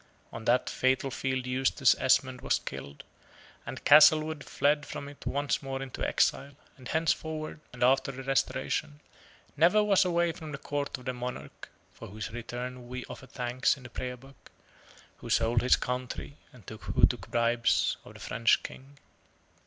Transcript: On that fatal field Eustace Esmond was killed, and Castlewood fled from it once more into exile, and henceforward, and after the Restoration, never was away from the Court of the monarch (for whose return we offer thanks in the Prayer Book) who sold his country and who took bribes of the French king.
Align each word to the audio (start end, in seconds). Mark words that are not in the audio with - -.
On 0.33 0.45
that 0.45 0.67
fatal 0.67 1.11
field 1.11 1.45
Eustace 1.45 1.93
Esmond 1.99 2.41
was 2.41 2.57
killed, 2.57 3.03
and 3.67 3.85
Castlewood 3.85 4.43
fled 4.43 4.83
from 4.83 5.07
it 5.07 5.27
once 5.27 5.61
more 5.61 5.79
into 5.79 6.03
exile, 6.03 6.53
and 6.75 6.87
henceforward, 6.87 7.59
and 7.71 7.83
after 7.83 8.11
the 8.11 8.23
Restoration, 8.23 8.99
never 9.55 9.83
was 9.83 10.03
away 10.03 10.31
from 10.31 10.51
the 10.53 10.57
Court 10.57 10.97
of 10.97 11.05
the 11.05 11.13
monarch 11.13 11.69
(for 11.93 12.07
whose 12.07 12.31
return 12.31 12.87
we 12.87 13.05
offer 13.05 13.27
thanks 13.27 13.77
in 13.77 13.83
the 13.83 13.89
Prayer 13.91 14.17
Book) 14.17 14.49
who 15.17 15.29
sold 15.29 15.61
his 15.61 15.75
country 15.75 16.35
and 16.51 16.67
who 16.67 17.05
took 17.05 17.29
bribes 17.29 17.97
of 18.03 18.15
the 18.15 18.19
French 18.19 18.63
king. 18.63 18.97